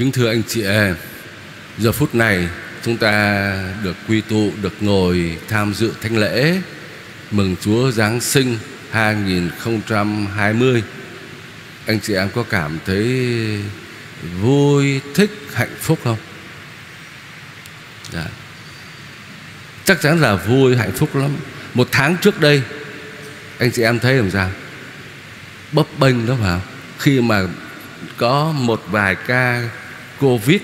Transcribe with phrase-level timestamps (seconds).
[0.00, 0.96] Kính thưa anh chị em,
[1.78, 2.48] giờ phút này
[2.84, 3.52] chúng ta
[3.82, 6.60] được quy tụ, được ngồi tham dự thánh lễ
[7.30, 8.58] mừng Chúa Giáng sinh
[8.90, 10.82] 2020.
[11.86, 13.28] Anh chị em có cảm thấy
[14.40, 16.18] vui, thích, hạnh phúc không?
[18.12, 18.26] Dạ.
[19.84, 21.30] Chắc chắn là vui, hạnh phúc lắm.
[21.74, 22.62] Một tháng trước đây,
[23.58, 24.50] anh chị em thấy làm sao?
[25.72, 26.60] Bấp bênh đó phải không?
[26.98, 27.42] Khi mà
[28.16, 29.68] có một vài ca
[30.20, 30.60] Covid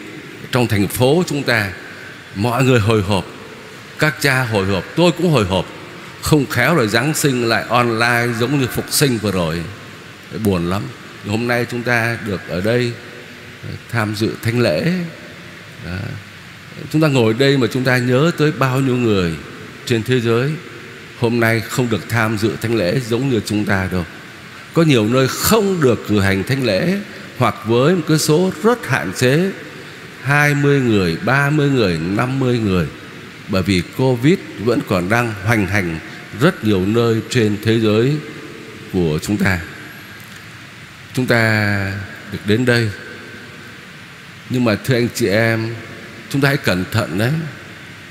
[0.52, 1.72] trong thành phố chúng ta,
[2.34, 3.26] Mọi người hồi hộp,
[3.98, 5.66] Các cha hồi hộp, Tôi cũng hồi hộp.
[6.22, 9.62] Không khéo rồi Giáng sinh lại online Giống như phục sinh vừa rồi.
[10.44, 10.82] Buồn lắm.
[11.26, 12.92] Hôm nay chúng ta được ở đây
[13.62, 14.92] ờ, Tham dự thánh lễ.
[15.86, 15.96] Đó.
[16.92, 19.34] Chúng ta ngồi đây mà chúng ta nhớ tới bao nhiêu người
[19.86, 20.50] Trên thế giới
[21.18, 24.04] Hôm nay không được tham dự thánh lễ Giống như chúng ta đâu.
[24.74, 26.98] Có nhiều nơi không được cử hành thánh lễ
[27.38, 29.50] hoặc với một cái số rất hạn chế
[30.22, 32.86] 20 người, 30 người, 50 người.
[33.48, 35.98] Bởi vì Covid vẫn còn đang hoành hành
[36.40, 38.16] rất nhiều nơi trên thế giới
[38.92, 39.60] của chúng ta.
[41.14, 41.92] Chúng ta
[42.32, 42.90] được đến đây.
[44.50, 45.74] Nhưng mà thưa anh chị em
[46.30, 47.32] Chúng ta hãy cẩn thận đấy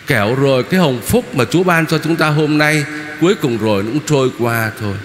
[0.08, 2.86] Kẻo rồi cái hồng phúc mà Chúa ban cho chúng ta hôm nay
[3.22, 4.98] Cuối cùng rồi cũng trôi qua thôi.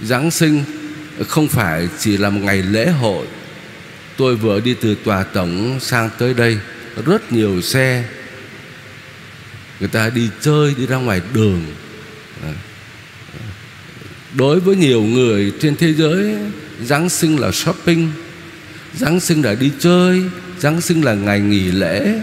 [0.00, 0.64] Giáng sinh
[1.24, 3.26] không phải chỉ là một ngày lễ hội.
[4.16, 6.58] Tôi vừa đi từ tòa tổng sang tới đây,
[7.06, 8.04] rất nhiều xe.
[9.80, 11.64] Người ta đi chơi, đi ra ngoài đường.
[14.34, 16.36] Đối với nhiều người trên thế giới,
[16.84, 18.12] giáng sinh là shopping.
[18.94, 20.22] Giáng sinh là đi chơi,
[20.58, 22.20] giáng sinh là ngày nghỉ lễ.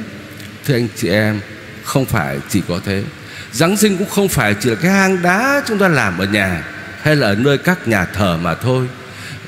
[0.66, 1.39] Thưa anh chị em,
[1.83, 3.03] không phải chỉ có thế.
[3.52, 6.63] Giáng sinh cũng không phải chỉ là cái hang đá chúng ta làm ở nhà
[7.04, 8.88] hay là ở nơi các nhà thờ mà thôi.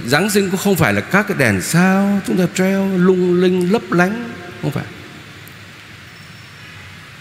[0.05, 3.71] Giáng sinh cũng không phải là các cái đèn sao, Chúng ta treo lung linh,
[3.71, 4.29] lấp lánh,
[4.61, 4.85] Không phải.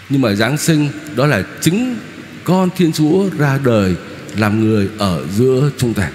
[0.09, 1.97] Nhưng mà Giáng sinh Đó là chính
[2.43, 3.95] con Thiên Chúa ra đời
[4.37, 6.09] Làm người ở giữa chúng ta.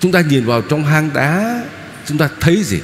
[0.00, 1.62] Chúng ta nhìn vào trong hang đá,
[2.06, 2.80] Chúng ta thấy gì?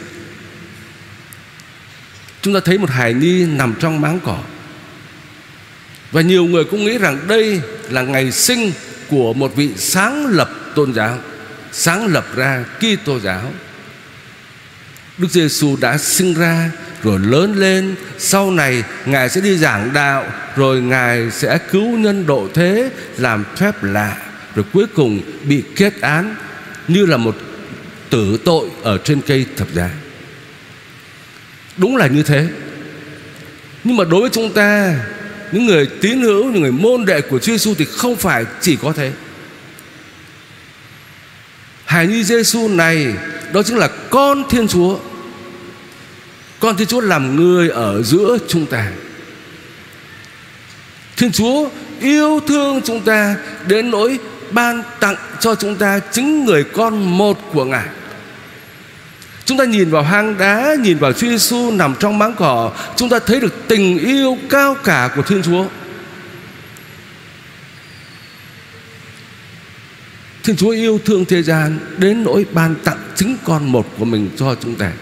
[2.43, 4.39] Chúng ta thấy một hài nhi nằm trong máng cỏ.
[6.13, 7.61] Và nhiều người cũng nghĩ rằng đây
[7.93, 8.73] là ngày sinh
[9.09, 11.19] của một vị sáng lập tôn giáo,
[11.73, 13.53] sáng lập ra Kitô giáo.
[15.19, 16.71] Đức Giêsu đã sinh ra
[17.03, 22.27] rồi lớn lên, sau này ngài sẽ đi giảng đạo, rồi ngài sẽ cứu nhân
[22.27, 24.17] độ thế làm phép lạ,
[24.55, 26.37] rồi cuối cùng bị kết án
[26.89, 27.37] như là một
[28.11, 29.91] tử tội ở trên cây thập giá.
[31.77, 32.49] Đúng là như thế.
[33.85, 34.97] Nhưng mà đối với chúng ta
[35.53, 38.77] những người tín hữu, những người môn đệ của Chúa Giêsu thì không phải chỉ
[38.77, 39.13] có thế.
[41.85, 43.07] Hài nhi Giêsu này,
[43.53, 44.99] đó chính là con Thiên Chúa.
[46.61, 48.93] Con Thiên Chúa làm người ở giữa chúng ta.
[51.17, 51.69] Thiên Chúa
[52.01, 53.37] yêu thương chúng ta,
[53.67, 54.19] đến nỗi
[54.51, 57.87] ban tặng cho chúng ta chính người con một của Ngài.
[59.51, 63.09] Chúng ta nhìn vào hang đá, Nhìn vào Chúa Giêsu nằm trong máng cỏ, Chúng
[63.09, 65.65] ta thấy được tình yêu cao cả của Thiên Chúa.
[70.45, 74.31] Thiên Chúa yêu thương thế gian Đến nỗi ban tặng chính con một của mình
[74.37, 74.93] cho chúng ta.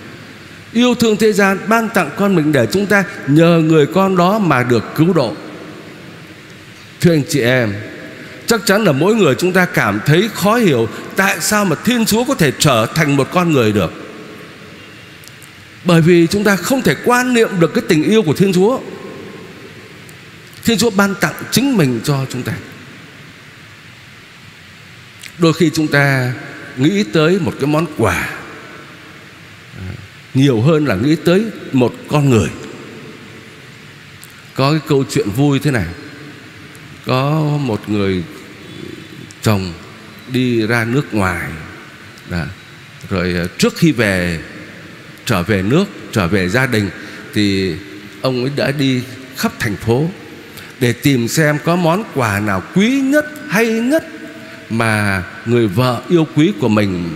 [0.73, 4.39] Yêu thương thế gian, Ban tặng con mình để chúng ta Nhờ người con đó
[4.39, 5.35] mà được cứu độ.
[7.01, 7.75] Thưa anh chị em,
[8.47, 12.05] Chắc chắn là mỗi người chúng ta cảm thấy khó hiểu Tại sao mà Thiên
[12.07, 14.08] Chúa có thể trở thành một con người được.
[15.89, 18.81] Bởi vì chúng ta không thể quan niệm được cái tình yêu của Thiên Chúa.
[20.65, 22.53] Thiên Chúa ban tặng chính mình cho chúng ta.
[25.39, 26.33] Đôi khi chúng ta
[26.77, 28.31] nghĩ tới một cái món quà
[29.77, 29.93] à,
[30.35, 32.49] nhiều hơn là nghĩ tới một con người.
[34.55, 35.87] Có cái câu chuyện vui thế này.
[37.07, 38.25] Có một người
[39.43, 39.73] chồng
[40.29, 41.51] đi ra nước ngoài
[42.31, 42.47] Đã.
[43.11, 44.41] rồi à, trước khi về
[45.29, 46.91] trở về nước, trở về gia đình,
[47.35, 47.75] thì
[48.21, 49.03] ông ấy đã đi
[49.37, 50.09] khắp thành phố
[50.81, 54.07] để tìm xem có món quà nào quý nhất, hay nhất
[54.71, 57.11] mà người vợ yêu quý của mình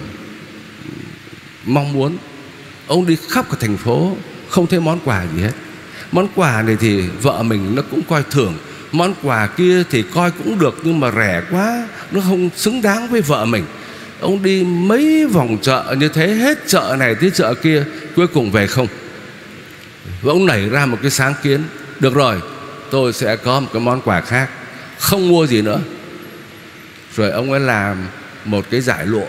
[1.64, 2.16] mong muốn.
[2.86, 4.16] Ông đi khắp cả thành phố,
[4.48, 5.52] không thấy món quà gì hết.
[6.12, 8.54] Món quà này thì vợ mình nó cũng coi thường.
[8.92, 13.08] Món quà kia thì coi cũng được, nhưng mà rẻ quá, nó không xứng đáng
[13.08, 13.64] với vợ mình
[14.22, 17.84] ông đi mấy vòng chợ như thế, hết chợ này tới chợ kia,
[18.16, 18.86] cuối cùng về không?
[20.22, 21.62] Và ông nảy ra một cái sáng kiến,
[22.00, 22.40] được rồi,
[22.90, 24.50] tôi sẽ có một cái món quà khác,
[24.98, 25.80] không mua gì nữa.
[27.16, 28.06] Rồi ông ấy làm
[28.44, 29.26] một cái giải lụa.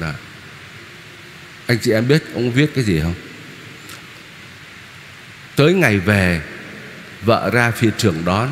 [0.00, 0.10] Đó.
[1.66, 3.14] Anh chị em biết ông viết cái gì không?
[5.56, 6.40] Tới ngày về,
[7.24, 8.48] Vợ ra phi trường đón,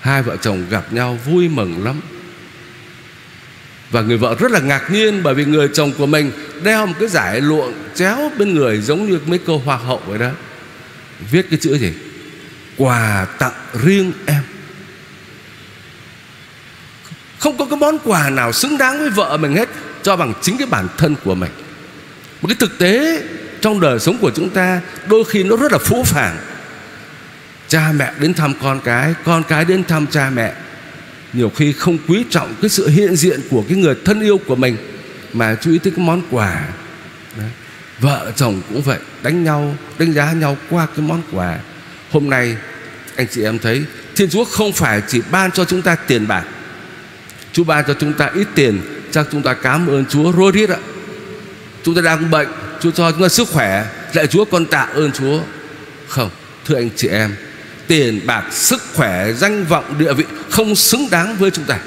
[0.00, 2.00] Hai vợ chồng gặp nhau vui mừng lắm.
[3.90, 6.32] Và người vợ rất là ngạc nhiên Bởi vì người chồng của mình
[6.62, 10.18] Đeo một cái giải lụa chéo bên người Giống như mấy câu hoa hậu vậy
[10.18, 10.30] đó.
[11.30, 11.92] Viết cái chữ gì?
[12.76, 13.52] Quà tặng
[13.84, 14.42] riêng em.
[17.38, 19.68] Không có cái món quà nào xứng đáng với vợ mình hết,
[20.02, 21.50] Cho bằng chính cái bản thân của mình.
[22.40, 23.22] Một cái thực tế
[23.60, 26.38] Trong đời sống của chúng ta, Đôi khi nó rất là phũ phàng.
[27.68, 30.54] Cha mẹ đến thăm con cái Con cái đến thăm cha mẹ
[31.32, 34.56] nhiều khi không quý trọng cái sự hiện diện Của cái người thân yêu của
[34.56, 34.76] mình
[35.32, 36.68] Mà chú ý tới cái món quà.
[37.38, 37.50] Đấy.
[38.00, 41.58] Vợ chồng cũng vậy Đánh nhau, đánh giá nhau qua cái món quà.
[42.10, 42.56] Hôm nay
[43.16, 43.84] anh chị em thấy
[44.16, 46.44] Thiên Chúa không phải chỉ ban cho chúng ta tiền bạc.
[47.52, 48.80] Chúa ban cho chúng ta ít tiền
[49.10, 50.78] Chắc chúng ta cảm ơn Chúa rối rít ạ.
[51.82, 52.48] Chúng ta đang bệnh
[52.80, 55.40] Chúa cho chúng ta sức khỏe Lại Chúa con tạ ơn Chúa.
[56.08, 56.30] Không,
[56.66, 57.34] thưa anh chị em
[57.90, 61.78] Tiền bạc, sức khỏe, danh vọng, địa vị Không xứng đáng với chúng ta.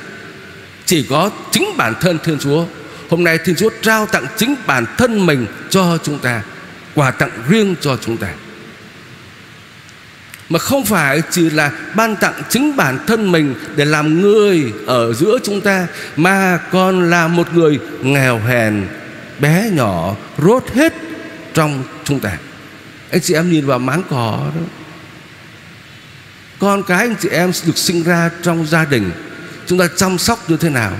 [0.86, 2.66] Chỉ có chính bản thân Thiên Chúa.
[3.10, 6.44] Hôm nay Thiên Chúa trao tặng chính bản thân mình cho chúng ta
[6.96, 8.28] Quà tặng riêng cho chúng ta.
[10.50, 15.14] Mà không phải chỉ là ban tặng chính bản thân mình Để làm người ở
[15.14, 18.88] giữa chúng ta Mà còn là một người nghèo hèn
[19.40, 20.94] Bé nhỏ Rốt hết
[21.54, 22.38] trong chúng ta.
[23.12, 24.83] Anh chị em nhìn vào máng cỏ đó.
[26.64, 29.12] Con cái anh chị em được sinh ra trong gia đình.
[29.68, 30.92] Chúng ta chăm sóc như thế nào?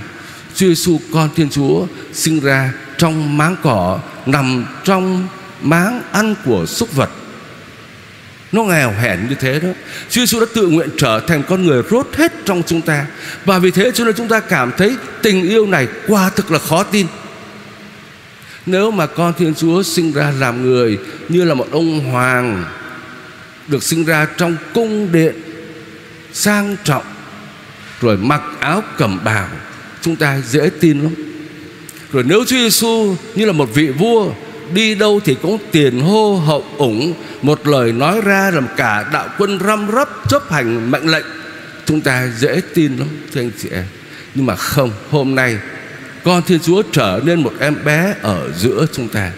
[0.54, 5.26] Chúa Giêsu con Thiên Chúa, sinh ra trong máng cỏ, nằm trong
[5.62, 7.10] máng ăn của súc vật.
[8.52, 9.68] Nó nghèo hèn như thế đó.
[10.10, 13.06] Chúa Giêsu đã tự nguyện trở thành con người rốt hết trong chúng ta.
[13.44, 16.58] Và vì thế cho nên chúng ta cảm thấy tình yêu này quả thực là
[16.58, 17.06] khó tin.
[18.66, 22.64] Nếu mà con Thiên Chúa sinh ra làm người Như là một ông hoàng,
[23.68, 25.43] Được sinh ra trong cung điện
[26.34, 27.04] Sang trọng,
[28.00, 29.48] Rồi mặc áo cẩm bào,
[30.00, 31.14] Chúng ta dễ tin lắm.
[32.12, 34.32] Rồi nếu Chúa Giêsu như là một vị vua,
[34.74, 39.28] Đi đâu thì cũng tiền hô hậu ủng, Một lời nói ra làm cả đạo
[39.38, 41.26] quân răm rắp chấp hành mệnh lệnh.
[41.86, 43.84] Chúng ta dễ tin lắm, thưa anh chị em.
[44.34, 45.58] Nhưng mà không, Hôm nay,
[46.24, 49.32] Con Thiên Chúa trở nên một em bé ở giữa chúng ta.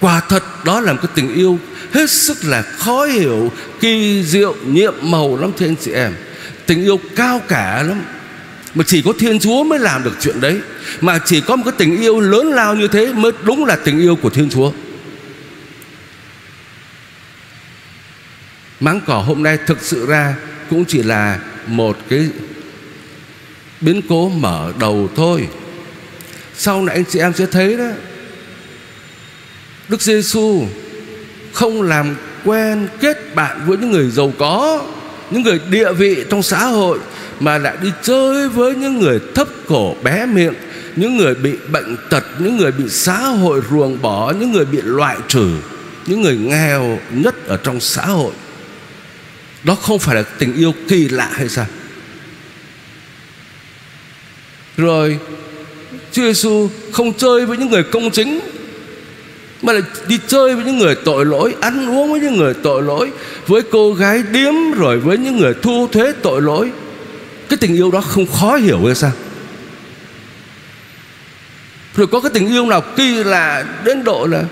[0.00, 1.58] Quả thật, đó là một cái tình yêu
[1.92, 6.14] Hết sức là khó hiểu, Kỳ diệu, nhiệm màu lắm, thưa anh chị em.
[6.68, 8.02] Tình yêu cao cả lắm.
[8.74, 10.60] Mà chỉ có Thiên Chúa mới làm được chuyện đấy.
[11.00, 13.98] Mà chỉ có một cái tình yêu lớn lao như thế Mới đúng là tình
[13.98, 14.72] yêu của Thiên Chúa.
[18.80, 20.34] Máng cỏ hôm nay thực sự ra
[20.70, 22.28] Cũng chỉ là một cái
[23.80, 25.48] Biến cố mở đầu thôi.
[26.56, 27.88] Sau này anh chị em sẽ thấy đó,
[29.88, 30.66] Đức Giêsu
[31.52, 34.86] không làm quen kết bạn với những người giàu có.
[35.30, 36.98] Những người địa vị trong xã hội
[37.40, 40.54] mà lại đi chơi với những người thấp cổ bé miệng,
[40.96, 44.78] những người bị bệnh tật, những người bị xã hội ruồng bỏ, những người bị
[44.82, 45.48] loại trừ,
[46.06, 48.32] những người nghèo nhất ở trong xã hội,
[49.64, 51.66] đó không phải là tình yêu kỳ lạ hay sao?
[54.76, 55.18] Rồi
[56.12, 58.40] Chúa Giêsu không chơi với những người công chính
[59.62, 62.82] mà lại đi chơi với những người tội lỗi, ăn uống với những người tội
[62.82, 63.10] lỗi,
[63.46, 66.72] với cô gái điếm rồi với những người thu thuế tội lỗi.
[67.48, 69.12] Cái tình yêu đó không khó hiểu hay sao?
[71.96, 74.42] Rồi có cái tình yêu nào kỳ lạ đến độ là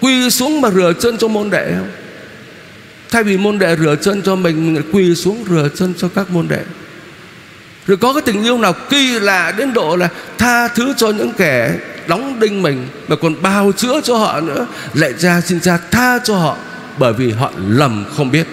[0.00, 1.90] Quỳ xuống mà rửa chân cho môn đệ không?
[3.10, 6.30] Thay vì môn đệ rửa chân cho mình Mình quỳ xuống rửa chân cho các
[6.30, 6.60] môn đệ.
[7.86, 11.32] Rồi có cái tình yêu nào kỳ lạ đến độ là Tha thứ cho những
[11.38, 11.74] kẻ
[12.08, 14.66] đóng đinh mình, Mà còn bào chữa cho họ nữa.
[14.94, 16.56] Lạy cha xin cha tha cho họ,
[16.98, 18.46] Bởi vì họ lầm không biết.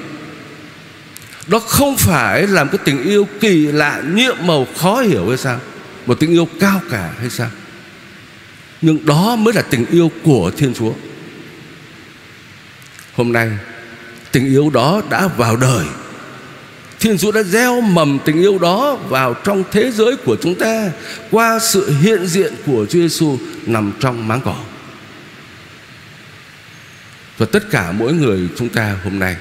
[1.48, 5.38] Đó không phải là một cái tình yêu kỳ lạ, nhiệm màu khó hiểu hay
[5.38, 5.60] sao?
[6.06, 7.50] Một tình yêu cao cả hay sao?
[8.82, 10.94] Nhưng đó mới là tình yêu của Thiên Chúa.
[13.16, 13.50] Hôm nay,
[14.34, 15.86] Tình yêu đó đã vào đời.
[17.04, 20.92] Thiên Chúa đã gieo mầm tình yêu đó vào trong thế giới của chúng ta
[21.32, 24.56] qua sự hiện diện của Chúa Giêsu nằm trong máng cỏ.
[27.38, 29.36] Và tất cả mỗi người chúng ta hôm nay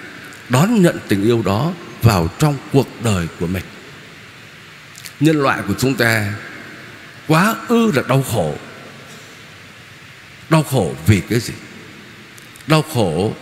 [0.49, 3.65] đón nhận tình yêu đó vào trong cuộc đời của mình.
[5.21, 6.35] Nhân loại của chúng ta
[7.29, 8.55] quá ư là đau khổ.
[10.51, 11.55] Đau khổ vì cái gì?
[12.67, 13.33] Đau khổ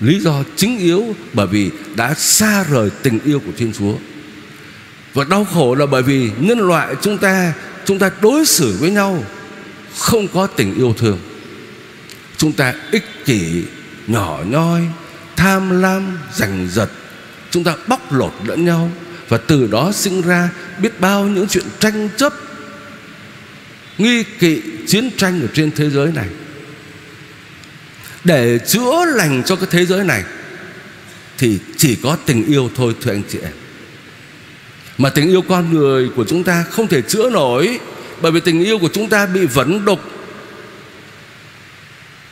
[0.00, 3.94] lý do chính yếu bởi vì đã xa rời tình yêu của thiên chúa.
[5.14, 7.52] Và đau khổ là bởi vì nhân loại chúng ta
[7.84, 9.24] chúng ta đối xử với nhau
[9.98, 11.18] không có tình yêu thương.
[12.36, 13.62] Chúng ta ích kỷ,
[14.06, 14.82] nhỏ nhoi,
[15.36, 16.90] tham lam, giành giật.
[17.50, 18.90] Chúng ta bóc lột lẫn nhau
[19.28, 22.32] và từ đó sinh ra biết bao những chuyện tranh chấp,
[23.98, 26.28] nghi kỵ chiến tranh ở trên thế giới này
[28.24, 30.24] để chữa lành cho cái thế giới này,
[31.38, 33.52] thì chỉ có tình yêu thôi, thưa anh chị em.
[34.98, 37.80] Mà tình yêu con người của chúng ta không thể chữa nổi,
[38.20, 40.00] bởi vì tình yêu của chúng ta bị vấn đục.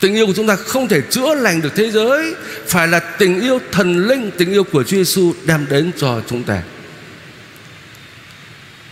[0.01, 2.35] Tình yêu của chúng ta không thể chữa lành được thế giới,
[2.67, 6.43] Phải là tình yêu thần linh, Tình yêu của Chúa Giêsu đem đến cho chúng
[6.43, 6.63] ta.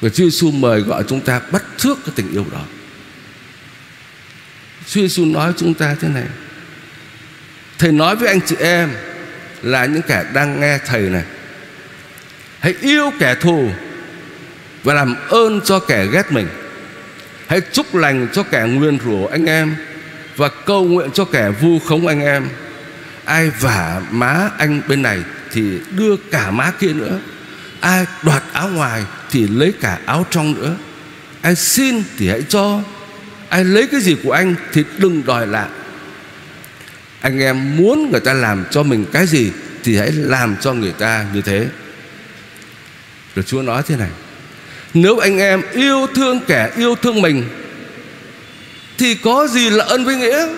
[0.00, 2.64] Và Chúa Giêsu mời gọi chúng ta bắt trước cái tình yêu đó.
[4.86, 6.24] Chúa Giêsu nói chúng ta thế này
[7.78, 8.90] Thầy nói với anh chị em
[9.62, 11.24] Là những kẻ đang nghe Thầy này,
[12.60, 13.70] Hãy yêu kẻ thù
[14.84, 16.48] Và làm ơn cho kẻ ghét mình.
[17.46, 19.76] Hãy chúc lành cho kẻ nguyên rủa anh em
[20.36, 22.48] Và cầu nguyện cho kẻ vu khống anh em.
[23.24, 25.18] Ai vả má anh bên này
[25.52, 27.18] Thì đưa cả má kia nữa.
[27.80, 30.76] Ai đoạt áo ngoài Thì lấy cả áo trong nữa.
[31.40, 32.80] Ai xin thì hãy cho.
[33.48, 35.68] Ai lấy cái gì của anh Thì đừng đòi lại.
[37.20, 39.52] Anh em muốn người ta làm cho mình cái gì
[39.84, 41.68] Thì hãy làm cho người ta như thế.
[43.34, 44.10] Rồi Chúa nói thế này,
[44.94, 47.44] Nếu anh em yêu thương kẻ yêu thương mình,
[48.98, 50.48] Thì có gì là ân với nghĩa?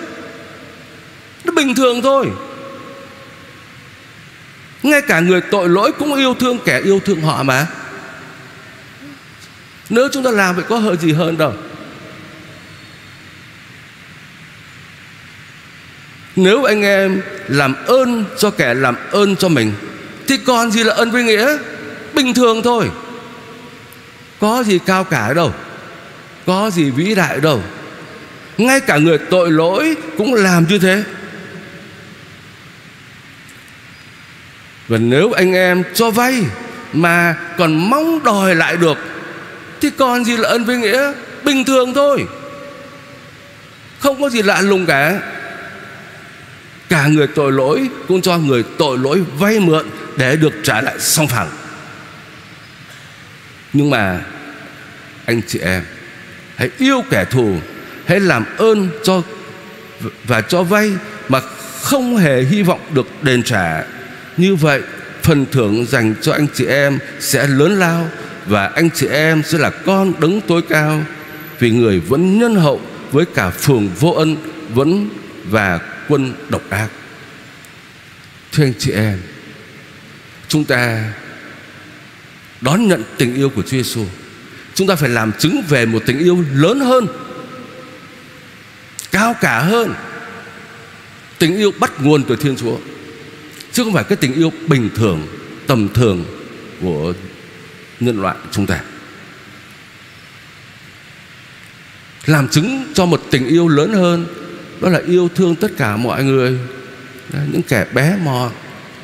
[1.43, 2.27] Nó bình thường thôi.
[4.83, 7.67] Ngay cả người tội lỗi cũng yêu thương kẻ yêu thương họ mà.
[9.89, 11.53] Nếu chúng ta làm vậy có hợi gì hơn đâu.
[16.39, 19.73] Nếu anh em làm ơn cho kẻ làm ơn cho mình,
[20.27, 21.57] Thì còn gì là ơn với nghĩa?
[22.13, 22.89] Bình thường thôi.
[24.39, 25.53] Có gì cao cả đâu.
[26.45, 27.63] Có gì vĩ đại đâu.
[28.57, 31.03] Ngay cả người tội lỗi cũng làm như thế.
[34.87, 36.43] Và nếu anh em cho vay
[36.93, 38.97] Mà còn mong đòi lại được,
[39.81, 41.13] Thì còn gì là ân với nghĩa?
[41.43, 42.25] Bình thường thôi.
[43.99, 45.19] Không có gì lạ lùng cả.
[46.89, 49.85] Cả người tội lỗi Cũng cho người tội lỗi vay mượn
[50.17, 51.49] Để được trả lại song phẳng.
[53.73, 54.21] Nhưng mà
[55.25, 55.83] Anh chị em,
[56.55, 57.55] Hãy yêu kẻ thù,
[58.05, 59.21] Hãy làm ơn cho
[60.23, 60.91] Và cho vay
[61.29, 61.41] Mà
[61.81, 63.83] không hề hy vọng được đền trả.
[64.37, 64.81] Như vậy,
[65.23, 68.07] phần thưởng dành cho anh chị em sẽ lớn lao
[68.45, 71.03] và anh chị em sẽ là con đấng tối cao,
[71.59, 72.81] vì người vẫn nhân hậu
[73.11, 74.35] với cả phường vô ân
[74.73, 75.09] vẫn
[75.49, 75.79] và
[76.09, 76.89] quân độc ác.
[78.51, 79.21] Thưa anh chị em,
[80.47, 81.13] chúng ta
[82.61, 84.05] đón nhận tình yêu của Chúa Giêsu
[84.79, 87.07] chúng ta phải làm chứng về một tình yêu lớn hơn,
[89.11, 89.93] cao cả hơn.
[91.39, 92.77] Tình yêu bắt nguồn từ Thiên Chúa,
[93.71, 95.27] chứ không phải cái tình yêu bình thường,
[95.67, 96.25] tầm thường
[96.81, 97.13] của
[97.99, 98.81] nhân loại chúng ta.
[102.25, 104.27] Làm chứng cho một tình yêu lớn hơn
[104.81, 106.57] đó là yêu thương tất cả mọi người.
[107.51, 108.51] Những kẻ bé mọn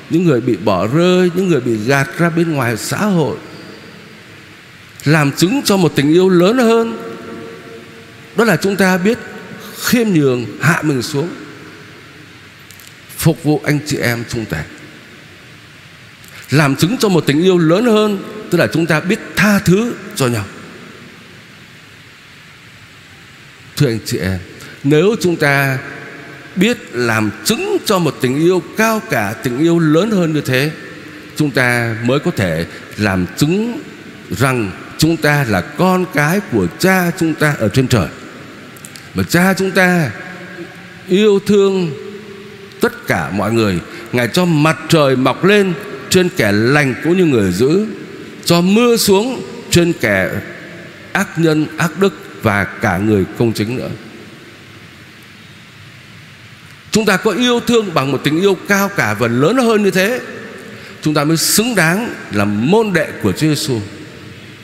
[0.10, 3.38] những người bị bỏ rơi, những người bị gạt ra bên ngoài xã hội,
[5.06, 6.98] làm chứng cho một tình yêu lớn hơn.
[8.36, 9.18] Đó là chúng ta biết
[9.84, 11.30] khiêm nhường, hạ mình xuống,
[13.18, 14.64] phục vụ anh chị em chúng ta
[16.50, 19.94] làm chứng cho một tình yêu lớn hơn, tức là chúng ta biết tha thứ
[20.16, 20.46] cho nhau.
[23.76, 24.40] Thưa anh chị em
[24.86, 25.78] nếu chúng ta
[26.56, 30.72] biết làm chứng cho một tình yêu cao cả tình yêu lớn hơn như thế
[31.36, 32.66] chúng ta mới có thể
[32.98, 33.80] làm chứng
[34.32, 38.08] rằng chúng ta là con cái của cha chúng ta ở trên trời.
[39.16, 40.12] Mà cha chúng ta
[41.08, 41.92] yêu thương
[42.82, 43.80] tất cả mọi người.
[44.12, 45.74] Ngài cho mặt trời mọc lên
[46.10, 47.86] trên kẻ lành cũng như người dữ
[48.46, 50.32] Cho mưa xuống trên kẻ
[51.14, 53.90] ác nhân, ác đức và cả người công chính nữa.
[56.96, 59.92] Chúng ta có yêu thương bằng một tình yêu cao cả và lớn hơn như
[59.92, 60.20] thế
[61.02, 63.80] Chúng ta mới xứng đáng là môn đệ của Chúa Giêsu.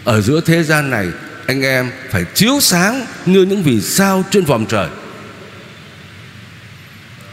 [0.04, 1.08] Ở giữa thế gian này
[1.48, 4.88] Anh em phải chiếu sáng như những vì sao trên vòng trời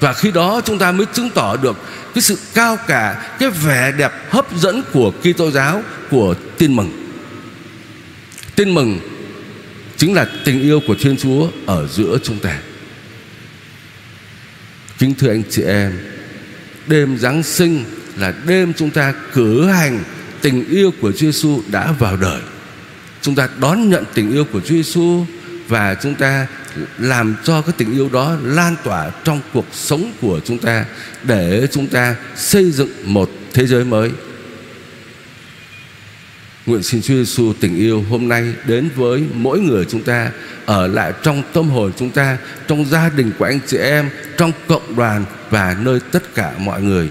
[0.01, 1.77] và khi đó chúng ta mới chứng tỏ được
[2.15, 6.91] cái sự cao cả, cái vẻ đẹp hấp dẫn của Kitô giáo, của tin mừng.
[8.55, 9.01] Tin mừng
[9.97, 12.59] chính là tình yêu của Thiên Chúa ở giữa chúng ta.
[14.99, 15.93] Kính thưa anh chị em,
[16.87, 17.85] đêm Giáng sinh
[18.17, 20.05] là đêm chúng ta cử hành
[20.41, 22.41] tình yêu của Chúa Giêsu đã vào đời.
[23.23, 25.25] Chúng ta đón nhận tình yêu của Chúa Giêsu
[25.69, 26.47] và chúng ta
[26.99, 30.85] làm cho cái tình yêu đó lan tỏa trong cuộc sống của chúng ta
[31.23, 34.11] để chúng ta xây dựng một thế giới mới.
[36.69, 40.31] Nguyện xin Chúa Giêsu tình yêu hôm nay đến với mỗi người chúng ta
[40.67, 44.53] ở lại trong tâm hồn chúng ta, trong gia đình của anh chị em, trong
[44.67, 47.09] cộng đoàn và nơi tất cả mọi người.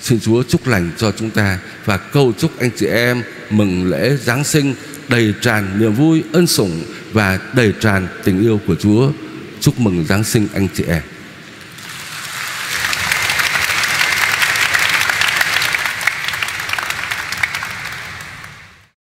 [0.00, 4.16] Xin Chúa chúc lành cho chúng ta và cầu chúc anh chị em mừng lễ
[4.24, 4.74] Giáng sinh
[5.08, 9.10] đầy tràn niềm vui, ân sủng và đầy tràn tình yêu của Chúa.
[9.60, 11.02] Chúc mừng Giáng sinh anh chị em.